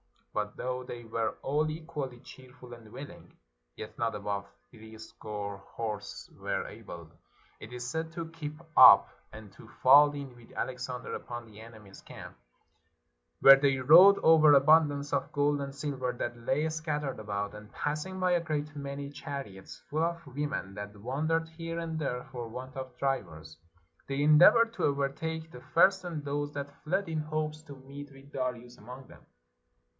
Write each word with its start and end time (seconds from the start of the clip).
But 0.33 0.55
though 0.57 0.83
they 0.83 1.03
w^ere 1.03 1.35
all 1.43 1.69
equally 1.69 2.21
cheerful 2.21 2.73
and 2.73 2.91
willing, 2.91 3.37
yet 3.75 3.99
not 3.99 4.15
above 4.15 4.47
threescore 4.71 5.57
horse 5.57 6.31
were 6.39 6.65
able, 6.67 7.11
it 7.59 7.71
is 7.73 7.87
said, 7.87 8.11
to 8.13 8.29
keep 8.29 8.59
up, 8.75 9.09
and 9.31 9.51
to 9.53 9.67
fall 9.67 10.11
in 10.13 10.35
with 10.35 10.53
Alexander 10.53 11.13
upon 11.13 11.45
the 11.45 11.59
enemy's 11.59 12.01
camp, 12.01 12.35
where 13.41 13.57
they 13.57 13.77
rode 13.77 14.17
over 14.19 14.53
abundance 14.53 15.13
of 15.13 15.31
gold 15.33 15.61
and 15.61 15.75
silver 15.75 16.13
that 16.13 16.35
lay 16.37 16.67
scattered 16.69 17.19
about, 17.19 17.53
and 17.53 17.71
passing 17.73 18.19
by 18.19 18.31
a 18.31 18.39
great 18.41 18.73
many 18.75 19.11
chariots 19.11 19.83
full 19.89 20.01
of 20.03 20.25
women 20.27 20.73
that 20.73 20.97
wandered 20.97 21.47
here 21.49 21.77
and 21.77 21.99
there 21.99 22.23
for 22.31 22.47
want 22.47 22.75
of 22.75 22.97
drivers, 22.97 23.57
they 24.07 24.23
endeavored 24.23 24.73
to 24.73 24.83
overtake 24.85 25.51
the 25.51 25.61
first 25.75 26.05
of 26.05 26.23
those 26.23 26.53
that 26.53 26.73
fled, 26.85 27.07
in 27.09 27.19
hopes 27.19 27.61
to 27.61 27.75
meet 27.75 28.09
with 28.11 28.31
Darius 28.31 28.77
among 28.77 29.07
them. 29.07 29.23